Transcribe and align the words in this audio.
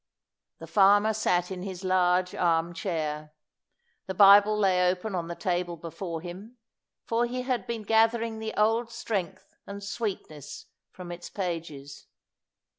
The 0.57 0.65
farmer 0.65 1.13
sat 1.13 1.51
in 1.51 1.61
his 1.61 1.83
large 1.83 2.33
arm 2.33 2.73
chair. 2.73 3.33
The 4.07 4.15
Bible 4.15 4.57
lay 4.57 4.89
open 4.89 5.13
on 5.13 5.27
the 5.27 5.35
table 5.35 5.77
before 5.77 6.21
him, 6.21 6.57
for 7.05 7.27
he 7.27 7.43
had 7.43 7.67
been 7.67 7.83
gathering 7.83 8.39
the 8.39 8.55
old 8.57 8.89
strength 8.89 9.53
and 9.67 9.83
sweetness 9.83 10.65
from 10.89 11.11
its 11.11 11.29
pages. 11.29 12.07